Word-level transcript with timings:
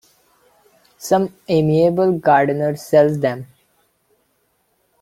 Some 0.97 1.35
amiable 1.47 2.13
gardener 2.17 2.75
sells 2.75 3.19
them. 3.19 3.45